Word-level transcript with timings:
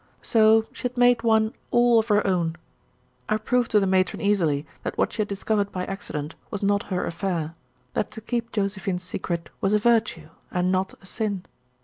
So 0.23 0.65
she 0.73 0.81
had 0.81 0.97
made 0.97 1.21
one 1.21 1.53
all 1.69 1.99
of 1.99 2.07
her 2.07 2.25
own. 2.25 2.55
I 3.29 3.37
proved 3.37 3.69
to 3.69 3.79
the 3.79 3.85
Matron 3.85 4.19
easily 4.19 4.65
that 4.81 4.97
what 4.97 5.13
she 5.13 5.21
had 5.21 5.27
discovered 5.27 5.71
by 5.71 5.85
accident 5.85 6.33
was 6.49 6.63
not 6.63 6.81
her 6.89 7.05
affair, 7.05 7.53
that 7.93 8.09
to 8.09 8.21
keep 8.21 8.51
Josephine's 8.51 9.03
secret 9.03 9.51
was 9.61 9.75
a 9.75 9.77
virtue, 9.77 10.29
and 10.49 10.71
not 10.71 10.95
a 11.03 11.05
sin. 11.05 11.45